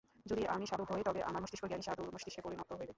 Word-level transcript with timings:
যদি 0.25 0.43
আমি 0.47 0.65
সাধু 0.67 0.83
হই, 0.89 1.01
তবে 1.05 1.19
আমার 1.23 1.41
মস্তিষ্ক 1.43 1.65
জ্ঞানী 1.67 1.83
সাধুর 1.83 2.13
মস্তিষ্কে 2.13 2.41
পরিণত 2.45 2.69
হইবে। 2.71 2.85